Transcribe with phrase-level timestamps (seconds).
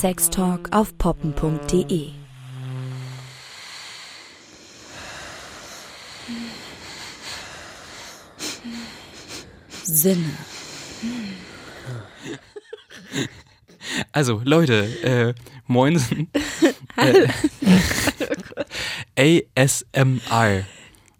[0.00, 2.12] Sextalk auf poppen.de.
[9.82, 10.30] Sinne.
[14.12, 15.34] Also, Leute, äh,
[15.66, 16.00] moin.
[19.16, 20.48] Äh, ASMR.
[20.58, 20.62] Äh,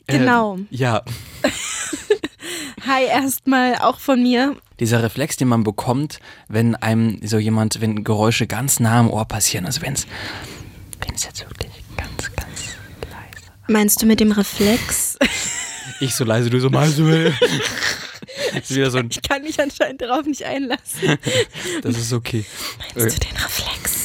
[0.07, 0.59] Genau.
[0.71, 1.03] Ja,
[2.91, 4.57] Hi erstmal auch von mir.
[4.81, 6.19] dieser Reflex, den man bekommt,
[6.49, 10.07] wenn einem so jemand, wenn Geräusche ganz nah am Ohr passieren, also wenn es
[11.25, 13.47] jetzt wirklich ganz, ganz leise.
[13.69, 15.17] Meinst du mit dem Reflex?
[16.01, 17.07] Ich so leise, du so mal so.
[17.09, 21.17] Das ist wieder so ein, Ich kann mich anscheinend darauf nicht einlassen.
[21.83, 22.45] das ist okay.
[22.97, 24.00] Meinst du den Reflex?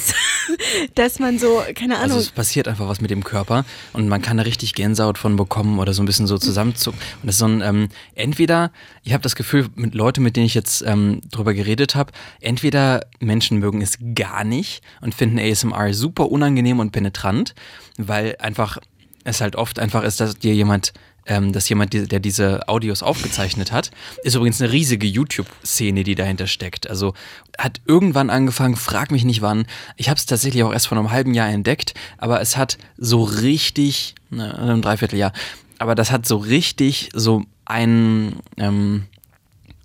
[0.96, 4.22] Dass man so, keine Also Ahnung, es passiert einfach was mit dem Körper und man
[4.22, 7.00] kann da richtig Gänsehaut von bekommen oder so ein bisschen so zusammenzucken.
[7.22, 8.72] Und das ist so ein, ähm, entweder,
[9.04, 12.12] ich habe das Gefühl, mit Leuten, mit denen ich jetzt ähm, drüber geredet habe,
[12.42, 17.56] entweder Menschen mögen es gar nicht und finden ASMR super unangenehm und penetrant,
[17.98, 18.80] weil einfach
[19.24, 20.94] es halt oft einfach ist, dass dir jemand
[21.26, 23.92] ähm, dass jemand, der diese Audios aufgezeichnet hat,
[24.24, 26.90] ist übrigens eine riesige YouTube-Szene, die dahinter steckt.
[26.90, 27.14] Also
[27.58, 29.66] hat irgendwann angefangen, frag mich nicht wann.
[29.98, 33.24] Ich habe es tatsächlich auch erst vor einem halben Jahr entdeckt, aber es hat so
[33.24, 35.34] richtig, ne, einem Dreivierteljahr,
[35.80, 39.06] aber das hat so richtig so ein, ähm,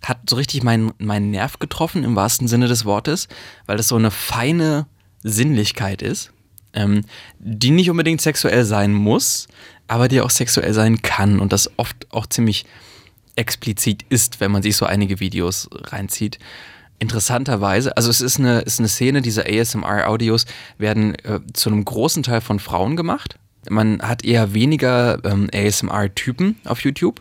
[0.02, 3.28] hat so richtig meinen, meinen Nerv getroffen im wahrsten Sinne des Wortes,
[3.66, 4.86] weil das so eine feine
[5.22, 6.32] Sinnlichkeit ist,
[6.72, 7.02] ähm,
[7.38, 9.48] die nicht unbedingt sexuell sein muss,
[9.90, 12.64] aber die auch sexuell sein kann und das oft auch ziemlich
[13.34, 16.38] explizit ist, wenn man sich so einige Videos reinzieht.
[17.00, 20.46] Interessanterweise, also es ist eine, ist eine Szene, diese ASMR-Audios
[20.78, 23.36] werden äh, zu einem großen Teil von Frauen gemacht.
[23.68, 27.20] Man hat eher weniger ähm, ASMR-Typen auf YouTube.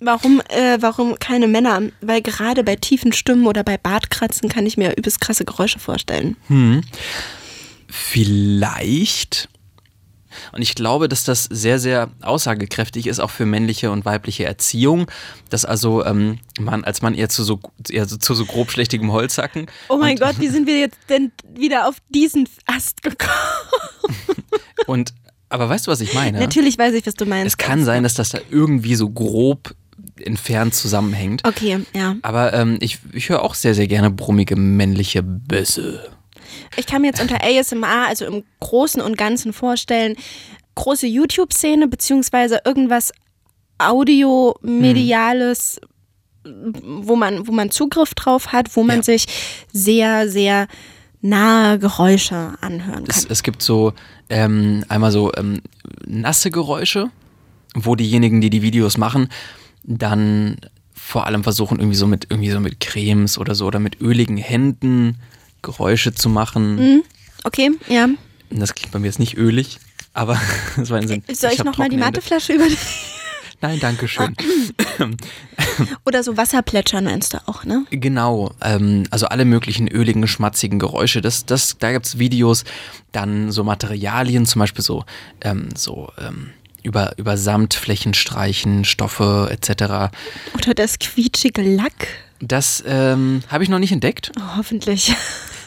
[0.00, 1.82] warum, äh, warum keine Männer?
[2.00, 6.36] Weil gerade bei tiefen Stimmen oder bei Bartkratzen kann ich mir übelst krasse Geräusche vorstellen.
[7.86, 9.48] Vielleicht.
[10.52, 15.10] Und ich glaube, dass das sehr, sehr aussagekräftig ist, auch für männliche und weibliche Erziehung.
[15.50, 19.66] Dass also ähm, man als Mann eher zu so, eher so, zu so grobschlächtigem Holzhacken.
[19.88, 23.32] Oh mein Gott, wie sind wir jetzt denn wieder auf diesen Ast gekommen?
[24.86, 25.14] Und,
[25.48, 26.40] aber weißt du, was ich meine?
[26.40, 27.46] Natürlich weiß ich, was du meinst.
[27.46, 29.74] Es kann sein, dass das da irgendwie so grob
[30.20, 31.46] entfernt zusammenhängt.
[31.46, 32.16] Okay, ja.
[32.22, 36.10] Aber ähm, ich, ich höre auch sehr, sehr gerne brummige männliche Bässe.
[36.76, 40.16] Ich kann mir jetzt unter ASMR, also im Großen und Ganzen vorstellen,
[40.74, 43.12] große YouTube-Szene beziehungsweise irgendwas
[43.78, 45.80] Audiomediales,
[46.44, 49.02] wo, man, wo man Zugriff drauf hat, wo man Ja.
[49.02, 49.26] sich
[49.72, 50.66] sehr, sehr
[51.20, 53.06] nahe Geräusche anhören kann.
[53.08, 53.92] Es, es gibt so
[54.28, 55.60] ähm, einmal so ähm,
[56.04, 57.10] nasse Geräusche,
[57.74, 59.28] wo diejenigen, die die Videos machen,
[59.84, 60.56] dann
[60.94, 64.36] vor allem versuchen irgendwie so mit irgendwie so mit Cremes oder so oder mit öligen
[64.36, 65.18] Händen
[65.62, 67.02] Geräusche zu machen.
[67.44, 68.08] Okay, ja.
[68.50, 69.78] Das klingt bei mir jetzt nicht ölig,
[70.12, 70.40] aber
[70.76, 71.22] das war ein Sinn.
[71.32, 71.96] Soll ich, hab nochmal die.
[71.96, 72.66] Matteflasche über
[73.62, 74.34] Nein, danke schön.
[76.04, 77.86] Oder so Wasserplätschern meinst du auch, ne?
[77.90, 81.20] Genau, ähm, also alle möglichen öligen, schmatzigen Geräusche.
[81.20, 82.64] Das, das, da gibt's Videos,
[83.12, 85.04] dann so Materialien, zum Beispiel so,
[85.42, 86.50] ähm, so ähm,
[86.82, 90.12] über, über Samtflächen streichen, Stoffe etc.
[90.54, 92.08] Oder das quietschige Lack.
[92.40, 94.32] Das ähm, habe ich noch nicht entdeckt.
[94.36, 95.14] Oh, hoffentlich.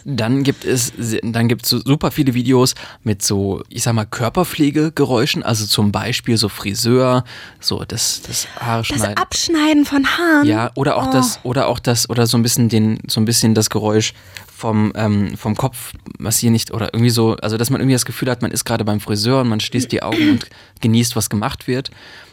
[0.08, 0.94] Dann gibt es
[1.24, 6.38] dann gibt's so super viele Videos mit so, ich sag mal, Körperpflegegeräuschen, also zum Beispiel
[6.38, 7.24] so Friseur,
[7.60, 9.18] so das, das Haare Das schneiden.
[9.18, 10.46] Abschneiden von Haaren.
[10.48, 11.12] Ja, oder auch Oh.
[11.12, 14.14] das, oder auch das, oder so ein bisschen den, so ein bisschen das Geräusch
[14.56, 18.30] vom, ähm, vom Kopf massieren nicht, oder irgendwie so, also dass man irgendwie das Gefühl
[18.30, 20.48] hat, man ist gerade beim Friseur und man schließt die Augen und
[20.82, 21.90] genießt, was gemacht wird.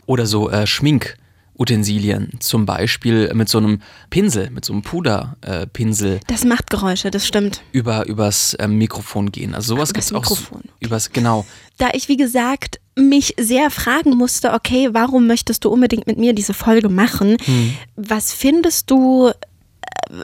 [0.06, 0.66] Oder so äh,
[1.52, 3.80] Schminkutensilien, zum Beispiel mit so einem
[4.10, 7.62] Pinsel, mit so einem Puderpinsel äh, Das macht Geräusche, das stimmt.
[7.72, 9.54] über, übers ähm, Mikrofon gehen.
[9.54, 10.60] Also sowas gibt's übers auch.
[10.80, 11.46] Übers, genau.
[11.78, 16.34] Da ich, wie gesagt, mich sehr fragen musste, okay, warum möchtest du unbedingt mit mir
[16.34, 17.36] diese Folge machen?
[17.44, 17.74] Hm.
[17.96, 19.32] Was findest du, äh,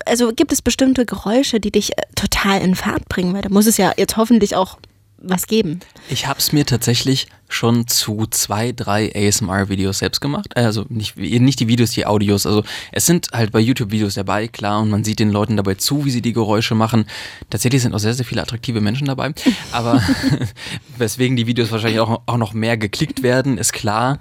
[0.07, 3.35] also gibt es bestimmte Geräusche, die dich äh, total in Fahrt bringen?
[3.35, 4.79] Weil da muss es ja jetzt hoffentlich auch
[5.21, 5.81] was geben.
[6.09, 10.53] Ich habe es mir tatsächlich schon zu zwei, drei ASMR-Videos selbst gemacht.
[10.55, 12.47] Äh, Also nicht, nicht die Videos, die Audios.
[12.47, 12.63] Also
[12.93, 16.05] es sind halt bei YouTube Videos dabei, klar, und man sieht den Leuten dabei zu,
[16.05, 17.07] wie sie die Geräusche machen.
[17.51, 19.33] Tatsächlich sind auch sehr, sehr viele attraktive Menschen dabei.
[19.73, 20.03] Aber
[20.99, 24.19] weswegen die Videos wahrscheinlich auch, auch noch mehr geklickt werden, ist klar.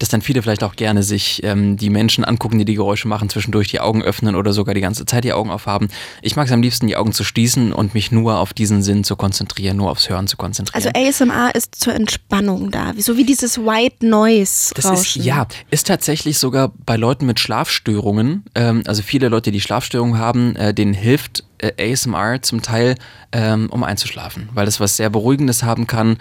[0.00, 3.28] Dass dann viele vielleicht auch gerne sich ähm, die Menschen angucken, die die Geräusche machen,
[3.28, 5.88] zwischendurch die Augen öffnen oder sogar die ganze Zeit die Augen aufhaben.
[6.22, 9.04] Ich mag es am liebsten, die Augen zu schließen und mich nur auf diesen Sinn
[9.04, 10.84] zu konzentrieren, nur aufs Hören zu konzentrieren.
[10.84, 15.86] Also ASMR ist zur Entspannung da, so wie dieses White Noise Das ist, ja, ist
[15.86, 20.94] tatsächlich sogar bei Leuten mit Schlafstörungen, ähm, also viele Leute, die Schlafstörungen haben, äh, denen
[20.94, 22.96] hilft äh, ASMR zum Teil,
[23.32, 26.16] ähm, um einzuschlafen, weil das was sehr Beruhigendes haben kann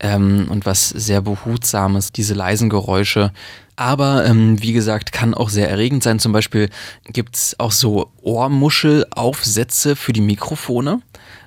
[0.00, 3.32] ähm, und was sehr Behutsames, diese leisen Geräusche.
[3.76, 6.18] Aber ähm, wie gesagt, kann auch sehr erregend sein.
[6.18, 6.68] Zum Beispiel
[7.06, 11.00] gibt es auch so Ohrmuschelaufsätze für die Mikrofone,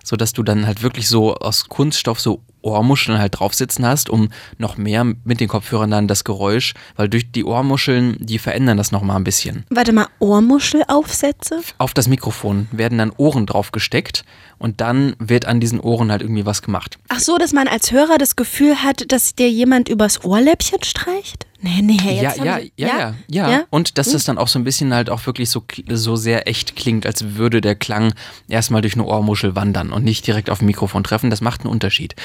[0.05, 4.29] sodass du dann halt wirklich so aus Kunststoff so Ohrmuscheln halt drauf sitzen hast, um
[4.57, 8.91] noch mehr mit den Kopfhörern dann das Geräusch, weil durch die Ohrmuscheln, die verändern das
[8.91, 9.65] nochmal ein bisschen.
[9.69, 11.61] Warte mal, Ohrmuschelaufsätze?
[11.77, 14.25] Auf das Mikrofon werden dann Ohren drauf gesteckt
[14.57, 16.97] und dann wird an diesen Ohren halt irgendwie was gemacht.
[17.09, 21.45] Ach so, dass man als Hörer das Gefühl hat, dass dir jemand übers Ohrläppchen streicht?
[21.67, 23.63] Nee, nee, Ja, jetzt haben ja, Sie- ja, ja, ja, Ja?
[23.71, 26.75] Und dass das dann auch so ein bisschen halt auch wirklich so, so sehr echt
[26.75, 28.13] klingt, als würde der Klang
[28.47, 31.31] erstmal durch eine Ohrmuschel wandern und nicht direkt auf dem Mikrofon treffen.
[31.31, 32.15] Das macht einen Unterschied.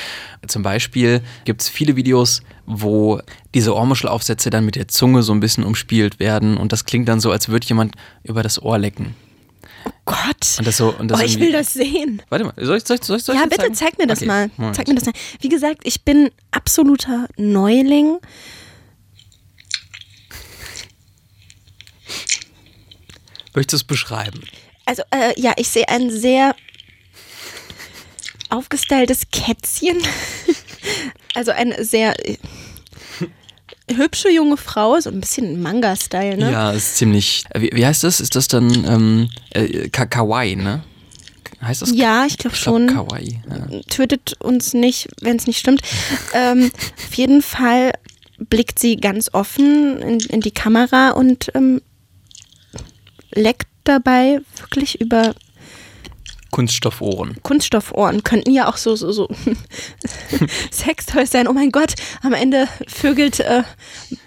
[0.46, 3.20] Zum Beispiel gibt es viele Videos, wo
[3.54, 7.20] diese Ohrmuschelaufsätze dann mit der Zunge so ein bisschen umspielt werden und das klingt dann
[7.20, 9.14] so, als würde jemand über das Ohr lecken.
[10.04, 10.56] Gott.
[10.58, 12.20] Und das so, und das oh, ich will das sehen.
[12.28, 13.74] Warte mal, soll ich, soll ich, soll ich, Ja, bitte zeigen?
[13.74, 14.50] zeig mir das Okay, mal.
[14.58, 14.76] Moment.
[14.76, 15.12] Zeig mir das mal.
[15.40, 18.18] Wie gesagt, ich bin absoluter Neuling.
[23.54, 24.40] Möchtest du es beschreiben?
[24.86, 26.54] Also, äh, ja, ich sehe ein sehr
[28.48, 29.98] aufgestyltes Kätzchen.
[31.34, 32.36] also eine sehr äh,
[33.94, 36.52] hübsche junge Frau, so ein bisschen Manga-Style, ne?
[36.52, 37.44] Ja, ist ziemlich.
[37.50, 38.20] äh, Wie, wie heißt das?
[38.20, 40.82] Ist das dann ähm, äh, Ka Kawaii, ne?
[41.62, 41.92] Heißt das?
[41.94, 42.86] Ja, ich glaube Ich glaub, schon.
[42.88, 43.40] Kawaii.
[43.48, 43.80] Ja.
[43.88, 45.82] Tötet uns nicht, wenn es nicht stimmt.
[46.32, 46.70] ähm,
[47.06, 47.92] auf jeden Fall
[48.38, 51.82] blickt sie ganz offen in, in die Kamera und ähm,
[53.34, 55.34] leckt dabei wirklich über
[56.50, 57.36] Kunststoffohren.
[57.42, 58.24] Kunststoffohren.
[58.24, 59.28] Könnten ja auch so, so, so
[60.72, 61.46] Sextoys sein.
[61.46, 63.62] Oh mein Gott, am Ende vögelt äh,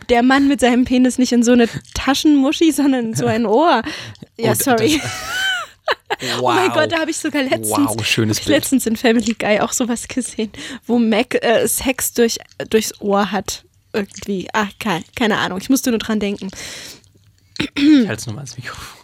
[0.10, 3.82] der Mann mit seinem Penis nicht in so eine Taschenmuschi, sondern in so ein Ohr.
[4.36, 5.00] Ja, Oh, sorry.
[5.02, 5.12] Wow.
[6.40, 8.58] Oh mein Gott, da habe ich sogar letztens, Wow, schönes ich Bild.
[8.58, 10.52] letztens in Family Guy auch sowas gesehen,
[10.88, 12.38] wo Mac äh, Sex durch,
[12.70, 13.64] durchs Ohr hat.
[13.92, 14.48] Irgendwie.
[14.54, 15.60] Ach, keine, keine Ahnung.
[15.62, 16.50] Ich musste nur dran denken.
[17.60, 19.00] Ich halte es nochmal ins Mikrofon.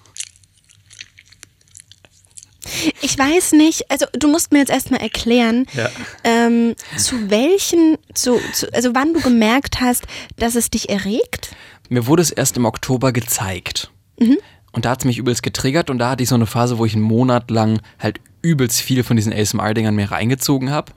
[3.01, 5.89] Ich weiß nicht, also du musst mir jetzt erstmal erklären, Ja.
[6.23, 10.03] ähm, zu welchen, zu, zu, also wann du gemerkt hast,
[10.37, 11.55] dass es dich erregt.
[11.89, 13.89] Mir wurde es erst im Oktober gezeigt.
[14.19, 14.37] Mhm.
[14.71, 16.85] Und da hat es mich übelst getriggert und da hatte ich so eine Phase, wo
[16.85, 20.91] ich einen Monat lang halt übelst viel von diesen ASMR-Dingern mir reingezogen habe.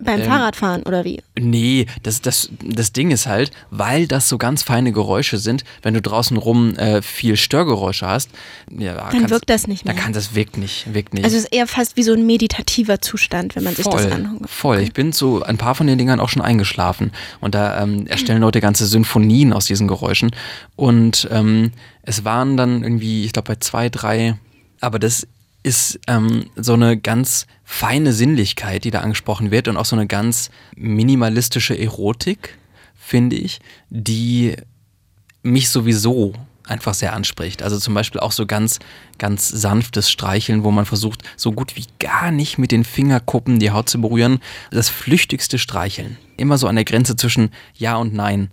[0.00, 1.22] Beim Ähm, Fahrradfahren oder wie?
[1.38, 5.94] Nee, das, das, das Ding ist halt, weil das so ganz feine Geräusche sind, wenn
[5.94, 8.30] du draußen rum äh, viel Störgeräusche hast,
[8.70, 9.94] ja, Dann wirkt das nicht mehr.
[9.94, 11.24] Dann kann das wirkt nicht, wirkt nicht.
[11.24, 14.48] Also es ist eher fast wie so ein meditativer Zustand, wenn man sich das anhört.
[14.50, 14.78] voll.
[14.80, 18.40] Ich bin zu ein paar von den Dingern auch schon eingeschlafen und da ähm, erstellen
[18.40, 20.30] Leute ganze Symphonien aus diesen Geräuschen
[20.76, 21.72] und ähm,
[22.02, 24.36] es waren dann irgendwie, ich glaube bei zwei, drei,
[24.80, 25.26] aber das
[25.66, 30.06] ist ähm, so eine ganz feine Sinnlichkeit, die da angesprochen wird und auch so eine
[30.06, 32.56] ganz minimalistische Erotik,
[32.94, 33.58] finde ich,
[33.90, 34.54] die
[35.42, 36.34] mich sowieso
[36.64, 37.62] einfach sehr anspricht.
[37.62, 38.78] Also zum Beispiel auch so ganz,
[39.18, 43.70] ganz sanftes Streicheln, wo man versucht, so gut wie gar nicht mit den Fingerkuppen die
[43.70, 44.40] Haut zu berühren.
[44.70, 46.16] Das flüchtigste Streicheln.
[46.36, 48.50] Immer so an der Grenze zwischen Ja und Nein.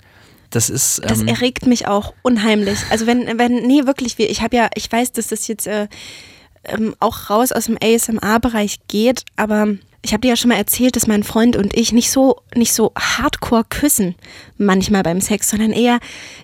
[0.51, 1.01] Das ist.
[1.03, 2.77] Das ähm, erregt mich auch unheimlich.
[2.91, 5.87] Also wenn, wenn, nee, wirklich, wir- ich habe ja, ich weiß, dass das jetzt äh,
[6.65, 10.95] ähm, auch raus aus dem ASMR-Bereich geht, aber ich habe dir ja schon mal erzählt,
[10.95, 14.15] dass mein Freund und ich nicht so, nicht so hardcore küssen
[14.57, 15.99] manchmal beim Sex, sondern eher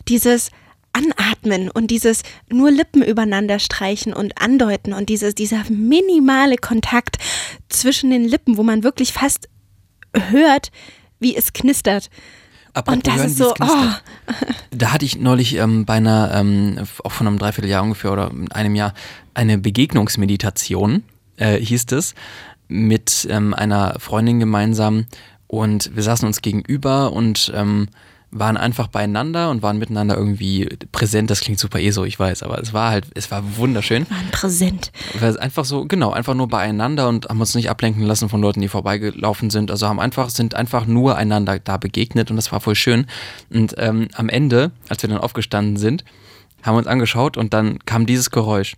[0.07, 0.49] dieses
[0.93, 7.17] Anatmen und dieses nur Lippen übereinander streichen und andeuten und dieses, dieser minimale Kontakt
[7.67, 9.49] zwischen den Lippen, wo man wirklich fast
[10.13, 10.71] hört,
[11.19, 12.09] wie es knistert.
[12.79, 14.35] Apropos Und das hören, ist so, oh,
[14.71, 18.75] Da hatte ich neulich ähm, bei einer, ähm, auch von einem Dreivierteljahr ungefähr oder einem
[18.75, 18.93] Jahr,
[19.33, 21.03] eine Begegnungsmeditation,
[21.37, 22.15] äh, hieß es,
[22.67, 25.05] mit ähm, einer Freundin gemeinsam.
[25.47, 27.87] Und wir saßen uns gegenüber und ähm,
[28.31, 31.29] waren einfach beieinander und waren miteinander irgendwie präsent.
[31.29, 34.09] Das klingt super eh so, ich weiß, aber es war halt, es war wunderschön.
[34.09, 34.91] war ein Präsent.
[35.19, 38.41] Weil es einfach so, genau, einfach nur beieinander und haben uns nicht ablenken lassen von
[38.41, 39.71] Leuten, die vorbeigelaufen sind.
[39.71, 43.07] Also haben einfach, sind einfach nur einander da begegnet und das war voll schön.
[43.49, 46.03] Und ähm, am Ende, als wir dann aufgestanden sind,
[46.61, 48.75] haben wir uns angeschaut und dann kam dieses Geräusch.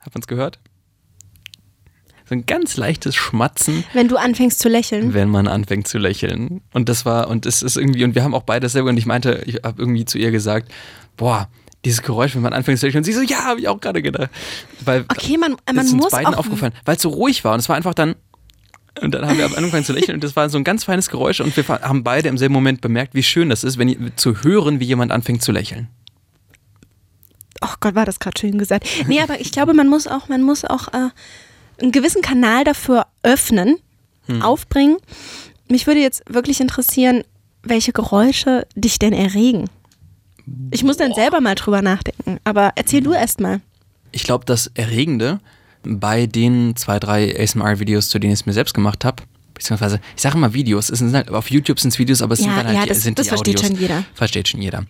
[0.00, 0.58] Hat man es gehört?
[2.28, 5.14] So ein ganz leichtes Schmatzen, Wenn du anfängst zu lächeln.
[5.14, 6.60] wenn man anfängt zu lächeln.
[6.72, 9.06] Und das war, und es ist irgendwie, und wir haben auch beide dasselbe, und ich
[9.06, 10.72] meinte, ich habe irgendwie zu ihr gesagt,
[11.16, 11.48] boah,
[11.84, 14.02] dieses Geräusch, wenn man anfängt zu lächeln, und sie so, ja, habe ich auch gerade
[14.02, 14.28] gedacht.
[14.84, 17.54] Weil, Okay, man, das man ist uns muss beiden aufgefallen, weil es so ruhig war
[17.54, 18.16] und es war einfach dann.
[19.02, 21.40] Und dann haben wir angefangen zu lächeln und das war so ein ganz feines Geräusch
[21.40, 24.80] und wir haben beide im selben Moment bemerkt, wie schön das ist, wenn zu hören,
[24.80, 25.88] wie jemand anfängt zu lächeln.
[27.62, 28.86] Oh Gott, war das gerade schön gesagt.
[29.06, 31.10] Nee, aber ich glaube, man muss auch, man muss auch äh,
[31.80, 33.76] einen gewissen Kanal dafür öffnen,
[34.26, 34.42] Hm.
[34.42, 34.96] aufbringen.
[35.68, 37.22] Mich würde jetzt wirklich interessieren,
[37.62, 39.66] welche Geräusche dich denn erregen.
[40.70, 43.60] Ich muss dann selber mal drüber nachdenken, aber erzähl du erst mal.
[44.12, 45.40] Ich glaube, das Erregende
[45.82, 49.22] bei den zwei, drei ASMR-Videos, zu denen ich es mir selbst gemacht habe,
[49.54, 52.40] beziehungsweise, ich sage immer Videos, es sind halt, auf YouTube sind es Videos, aber es
[52.40, 53.68] sind Ja, dann halt ja, die, das- sind das die versteht Audios.
[53.70, 54.04] schon jeder.
[54.14, 54.84] Versteht schon jeder.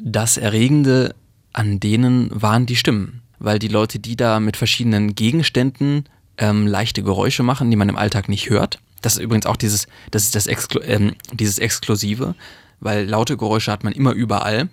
[0.00, 1.14] Das Erregende
[1.52, 6.08] an denen waren die Stimmen, weil die Leute, die da mit verschiedenen Gegenständen
[6.38, 8.78] ähm, leichte Geräusche machen, die man im Alltag nicht hört.
[9.00, 12.34] Das ist übrigens auch dieses, das ist das Exklu ähm, dieses Exklusive,
[12.80, 14.68] weil laute Geräusche hat man immer überall,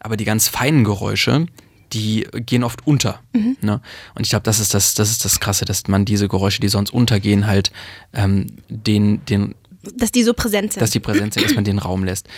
[0.00, 1.46] aber die ganz feinen Geräusche,
[1.92, 3.20] die gehen oft unter.
[3.60, 3.80] Ne?
[4.14, 6.68] Und ich glaube, das ist das, das ist das Krasse, dass man diese Geräusche, die
[6.68, 7.70] sonst untergehen, halt
[8.12, 9.54] ähm, den, den
[9.94, 10.80] Dass die so präsent sind.
[10.82, 12.28] dass die präsent sind, dass man den Raum lässt.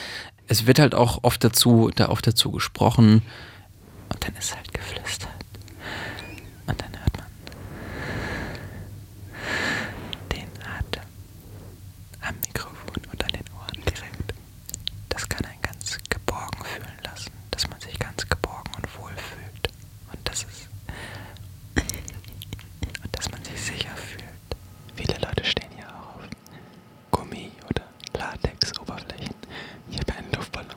[0.49, 3.23] Es wird halt auch oft dazu, da oft dazu gesprochen
[4.09, 5.31] und dann ist halt geflüstert.
[6.67, 7.27] Und dann hört man
[10.33, 11.03] den Atem
[12.21, 14.35] am Mikrofon und an den Ohren direkt.
[15.09, 19.69] Das kann einen ganz geborgen fühlen lassen, dass man sich ganz geborgen und wohl fühlt.
[20.13, 20.69] Und das ist
[23.03, 24.25] und dass man sich sicher fühlt.
[24.95, 26.29] Viele Leute stehen ja auch auf
[27.11, 29.35] Gummi- oder Latex-Oberflächen.
[29.91, 30.69] Ich habe einen Luftballon.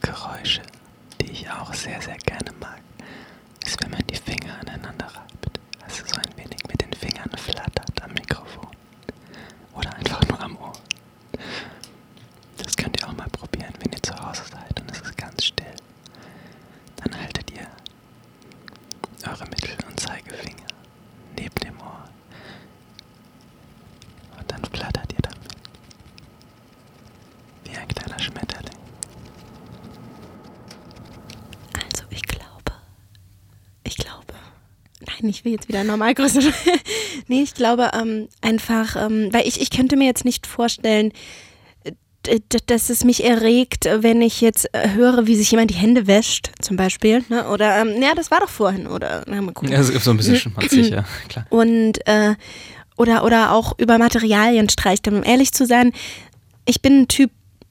[0.00, 0.62] Geräusche,
[1.20, 2.80] die ich auch sehr, sehr gerne mag,
[3.64, 5.60] ist, wenn man die Finger aneinander reibt.
[5.82, 8.68] Also so ein wenig mit den Fingern flattert am Mikrofon.
[9.74, 10.72] Oder einfach nur am Ohr.
[12.58, 15.44] Das könnt ihr auch mal probieren, wenn ihr zu Hause seid und es ist ganz
[15.44, 15.66] still.
[16.96, 17.66] Dann haltet ihr
[19.28, 20.66] eure Mittel- und Zeigefinger
[21.36, 22.04] neben dem Ohr.
[24.38, 25.56] Und dann flattert ihr damit.
[27.64, 28.78] Wie ein kleiner Schmetterling.
[31.74, 32.72] Also ich glaube,
[33.84, 34.34] ich glaube,
[35.26, 36.40] nein, ich will jetzt wieder Normalgröße.
[37.28, 41.12] nee, ich glaube ähm, einfach, ähm, weil ich, ich könnte mir jetzt nicht vorstellen,
[42.26, 46.06] d- dass es mich erregt, wenn ich jetzt äh, höre, wie sich jemand die Hände
[46.06, 47.24] wäscht, zum Beispiel.
[47.28, 47.48] Ne?
[47.48, 48.86] Oder, ähm, ja, das war doch vorhin.
[48.86, 49.72] Oder, na, mal gucken.
[49.72, 51.46] Ja, es gibt so ein bisschen schmutzig, ja, klar.
[51.50, 52.34] und äh,
[52.96, 55.06] oder, oder auch über Materialien streicht.
[55.08, 55.92] Um ehrlich zu sein,
[56.64, 57.30] ich bin ein Typ,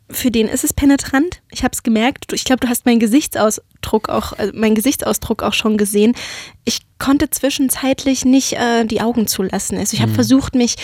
[0.09, 1.41] für den ist es penetrant.
[1.51, 2.31] Ich habe es gemerkt.
[2.31, 6.13] Ich glaube, du hast meinen Gesichtsausdruck auch, äh, meinen Gesichtsausdruck auch schon gesehen.
[6.63, 9.77] Ich konnte zwischenzeitlich nicht äh, die Augen zulassen.
[9.77, 10.75] Also ich habe versucht, mich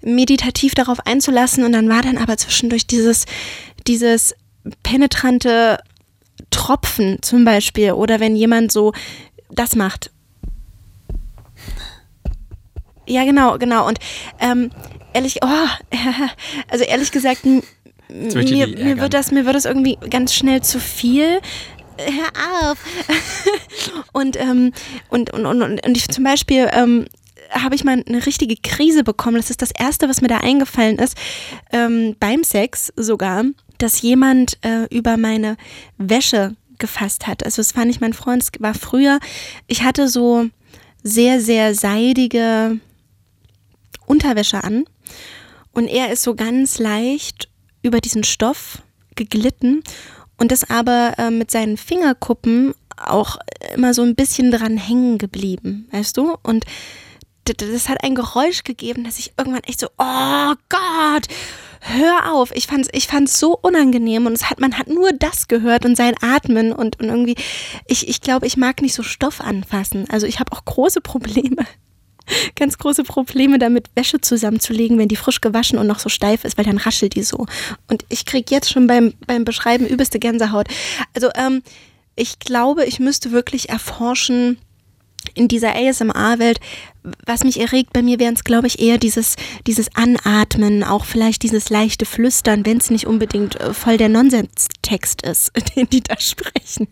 [0.00, 3.26] meditativ darauf einzulassen und dann war dann aber zwischendurch dieses,
[3.86, 4.34] dieses
[4.84, 5.78] penetrante
[6.50, 8.92] Tropfen zum Beispiel oder wenn jemand so
[9.50, 10.10] das macht.
[13.06, 13.88] Ja, genau, genau.
[13.88, 13.98] Und
[14.38, 14.70] ähm,
[15.14, 15.46] ehrlich, oh,
[16.68, 17.40] also ehrlich gesagt,
[18.08, 21.40] mir, mir wird das, mir wird das irgendwie ganz schnell zu viel.
[21.98, 22.78] Hör auf.
[24.12, 24.72] und, ähm,
[25.08, 27.06] und, und, und, und ich zum Beispiel ähm,
[27.50, 29.36] habe ich mal eine richtige Krise bekommen.
[29.36, 31.16] Das ist das Erste, was mir da eingefallen ist,
[31.72, 33.44] ähm, beim Sex sogar,
[33.78, 35.56] dass jemand äh, über meine
[35.96, 37.44] Wäsche gefasst hat.
[37.44, 39.18] Also es war nicht mein Freund, es war früher.
[39.66, 40.46] Ich hatte so
[41.02, 42.78] sehr, sehr seidige
[44.06, 44.84] Unterwäsche an
[45.72, 47.48] und er ist so ganz leicht
[47.82, 48.82] über diesen Stoff
[49.14, 49.82] geglitten
[50.36, 53.38] und ist aber äh, mit seinen Fingerkuppen auch
[53.74, 56.36] immer so ein bisschen dran hängen geblieben, weißt du?
[56.42, 56.64] Und
[57.44, 61.28] das hat ein Geräusch gegeben, dass ich irgendwann echt so, oh Gott,
[61.80, 62.54] hör auf.
[62.54, 65.96] Ich fand's, ich fand's so unangenehm und es hat, man hat nur das gehört und
[65.96, 67.36] sein Atmen und, und irgendwie,
[67.86, 70.06] ich, ich glaube, ich mag nicht so Stoff anfassen.
[70.10, 71.64] Also ich habe auch große Probleme
[72.56, 76.58] ganz große Probleme damit, Wäsche zusammenzulegen, wenn die frisch gewaschen und noch so steif ist,
[76.58, 77.46] weil dann raschelt die so.
[77.88, 80.68] Und ich kriege jetzt schon beim, beim Beschreiben übelste Gänsehaut.
[81.14, 81.62] Also ähm,
[82.16, 84.58] ich glaube, ich müsste wirklich erforschen
[85.34, 86.60] in dieser ASMR-Welt,
[87.26, 87.92] was mich erregt.
[87.92, 92.66] Bei mir wären es, glaube ich, eher dieses, dieses Anatmen, auch vielleicht dieses leichte Flüstern,
[92.66, 96.88] wenn es nicht unbedingt äh, voll der Nonsens-Text ist, den die da sprechen.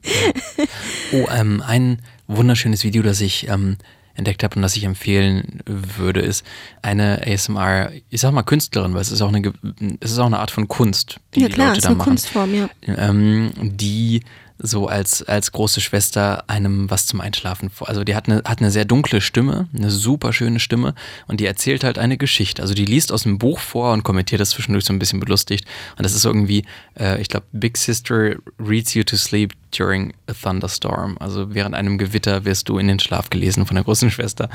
[1.13, 3.77] Oh, ähm, ein wunderschönes Video, das ich ähm,
[4.17, 6.45] entdeckt habe und das ich empfehlen würde, ist
[6.83, 9.53] eine ASMR, ich sag mal Künstlerin, weil es ist auch eine,
[10.01, 11.99] es ist auch eine Art von Kunst, die ja die klar, Leute ist da eine
[11.99, 12.09] machen.
[12.11, 12.69] Kunstform, ja.
[12.87, 14.23] ähm, die
[14.59, 17.89] so als, als große Schwester einem was zum Einschlafen vor.
[17.89, 20.95] Also die hat eine, hat eine sehr dunkle Stimme, eine super schöne Stimme
[21.27, 22.63] und die erzählt halt eine Geschichte.
[22.63, 25.67] Also die liest aus dem Buch vor und kommentiert das zwischendurch so ein bisschen belustigt.
[25.99, 26.65] Und das ist irgendwie,
[26.99, 31.17] äh, ich glaube, Big Sister reads you to sleep during a thunderstorm.
[31.19, 34.49] Also während einem Gewitter wirst du in den Schlaf gelesen von der großen Schwester.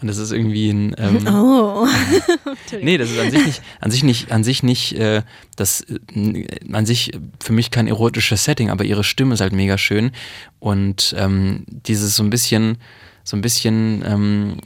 [0.00, 0.94] Und das ist irgendwie ein.
[0.98, 1.86] Ähm, Oh.
[2.82, 5.22] nee, das ist an sich nicht, an sich nicht, an sich nicht, äh,
[5.56, 9.78] das, äh, an sich für mich kein erotisches Setting, aber ihre Stimme ist halt mega
[9.78, 10.10] schön.
[10.58, 12.78] Und ähm, dieses so ein bisschen,
[13.24, 14.56] so ein bisschen, ähm,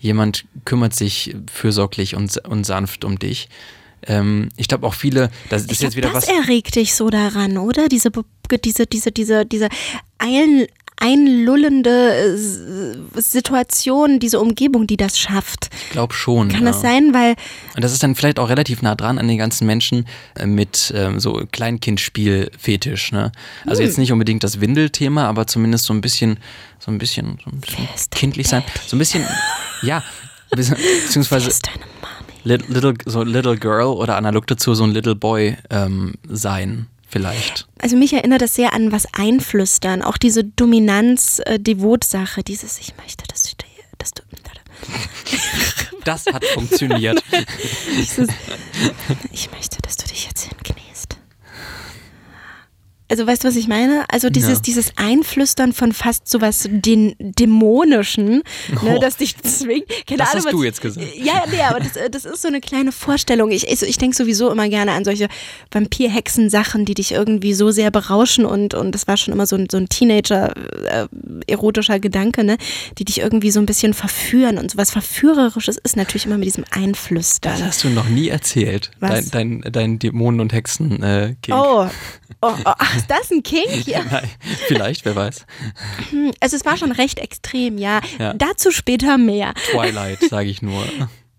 [0.00, 3.48] jemand kümmert sich fürsorglich und, und sanft um dich.
[4.06, 6.28] Ähm, ich glaube auch viele, das, das ist jetzt wieder das was.
[6.28, 7.88] erregt dich so daran, oder?
[7.88, 8.10] Diese,
[8.64, 9.68] diese, diese, diese, diese
[10.18, 10.66] ein,
[11.02, 15.70] einlullende äh, Situation, diese Umgebung, die das schafft.
[15.86, 16.48] Ich glaube schon.
[16.48, 16.66] Kann ja.
[16.72, 17.12] das sein?
[17.12, 17.34] Weil
[17.74, 20.06] Und das ist dann vielleicht auch relativ nah dran an den ganzen Menschen
[20.36, 23.12] äh, mit ähm, so Kleinkindspiel-Fetisch.
[23.12, 23.32] Ne?
[23.66, 23.86] Also Hm.
[23.86, 26.38] jetzt nicht unbedingt das Windelthema, aber zumindest so ein bisschen,
[26.78, 28.62] so ein bisschen, so ein bisschen kindlich sein.
[28.86, 29.26] So ein bisschen,
[29.82, 30.04] ja,
[30.50, 31.91] beziehungsweise ist deine.
[32.44, 37.66] Little, little, so Little Girl oder analog dazu so ein Little Boy ähm, sein, vielleicht.
[37.80, 43.42] Also mich erinnert das sehr an was einflüstern, auch diese Dominanz-Devot-Sache, dieses Ich möchte, dass
[43.42, 43.50] du,
[43.98, 44.22] dass du
[46.04, 47.22] Das hat funktioniert.
[47.96, 48.28] dieses,
[49.30, 50.61] ich möchte, dass du dich jetzt hinkniest.
[53.12, 54.06] Also weißt du, was ich meine?
[54.08, 54.60] Also dieses, Ja.
[54.60, 58.42] dieses Einflüstern von fast sowas den Dämonischen,
[58.82, 58.98] ne, Oh.
[58.98, 59.84] das dich zwingt.
[60.06, 61.06] Keine Das Ahnung, hast was, du jetzt gesagt.
[61.16, 63.50] Ja, nee, aber das, äh, das ist so eine kleine Vorstellung.
[63.50, 65.28] Ich, ich, ich denke sowieso immer gerne an solche
[65.72, 69.66] Vampir-Hexen-Sachen, die dich irgendwie so sehr berauschen und, und das war schon immer so ein,
[69.70, 72.56] so ein Teenager-erotischer Gedanke, ne,
[72.98, 76.64] die dich irgendwie so ein bisschen verführen und sowas Verführerisches ist natürlich immer mit diesem
[76.70, 77.52] Einflüstern.
[77.58, 78.90] Das hast du noch nie erzählt.
[79.00, 79.28] Was?
[79.30, 81.34] Dein, dein, dein Dämonen- und Hexen äh.
[81.50, 81.86] Oh,
[82.40, 83.86] oh, oh, ach, ist das ein Kink?
[83.86, 84.04] Ja.
[84.04, 84.30] Nein,
[84.68, 85.44] vielleicht, wer weiß.
[86.40, 88.00] Also es war schon recht extrem, ja.
[88.18, 88.32] Ja.
[88.34, 89.54] Dazu später mehr.
[89.70, 90.84] Twilight, sage ich nur.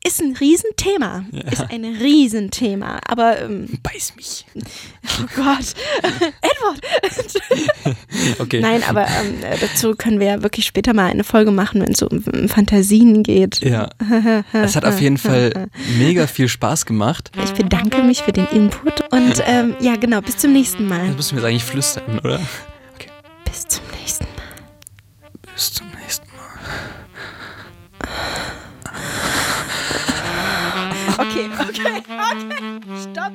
[0.05, 1.25] Ist ein Riesenthema.
[1.49, 2.99] Ist ein Riesenthema.
[3.07, 4.45] Aber, ähm, Beiß mich.
[4.55, 5.73] oh Gott.
[6.41, 7.95] Edward.
[8.39, 8.61] Okay.
[8.61, 11.91] Nein, aber ähm, äh, dazu können wir ja wirklich später mal eine Folge machen, wenn
[11.91, 13.59] es so um, um Fantasien geht.
[13.61, 13.89] Ja.
[14.53, 17.31] Es hat auf jeden Fall mega viel Spaß gemacht.
[17.43, 21.07] Ich bedanke mich für den Input und ähm, ja, genau, bis zum nächsten Mal.
[21.07, 22.39] Jetzt müssen wir jetzt eigentlich flüstern, oder?
[31.73, 32.97] Okay, okay.
[33.01, 33.33] Stopp.